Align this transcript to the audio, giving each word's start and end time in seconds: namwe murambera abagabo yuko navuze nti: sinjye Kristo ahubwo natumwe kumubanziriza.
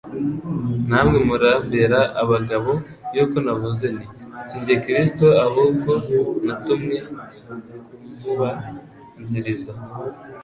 namwe 0.89 1.17
murambera 1.27 1.99
abagabo 2.21 2.71
yuko 3.15 3.37
navuze 3.45 3.85
nti: 3.95 4.05
sinjye 4.45 4.75
Kristo 4.83 5.25
ahubwo 5.45 5.91
natumwe 6.45 6.97
kumubanziriza. 8.19 9.71